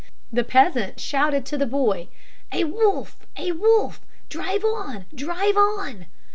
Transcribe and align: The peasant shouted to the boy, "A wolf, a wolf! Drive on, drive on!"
The 0.33 0.43
peasant 0.43 0.99
shouted 0.99 1.45
to 1.45 1.59
the 1.59 1.67
boy, 1.67 2.07
"A 2.51 2.63
wolf, 2.63 3.15
a 3.37 3.51
wolf! 3.51 4.01
Drive 4.29 4.63
on, 4.65 5.05
drive 5.13 5.55
on!" 5.55 6.07